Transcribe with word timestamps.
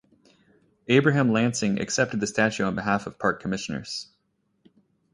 Abraham 0.87 1.31
Lansing 1.31 1.79
accepted 1.79 2.19
the 2.21 2.25
statue 2.25 2.63
on 2.63 2.73
behalf 2.73 3.05
of 3.05 3.19
park 3.19 3.39
commissioners. 3.39 4.09